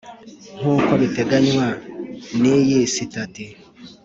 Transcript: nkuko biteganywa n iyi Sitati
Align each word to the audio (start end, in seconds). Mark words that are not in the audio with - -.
nkuko 0.59 0.91
biteganywa 1.01 1.67
n 2.39 2.41
iyi 2.57 2.79
Sitati 2.93 3.45